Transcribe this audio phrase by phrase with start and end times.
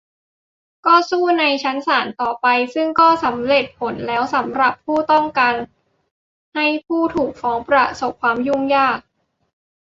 [0.85, 5.53] ก็สู้ในชั้นศาลต่อไป ซึ่งก็สำเร็จผลแล้วสำหรับผู้ต้องการ
[6.55, 8.99] ให้ผู้ถูกฟ้องประสบความยุ่งยาก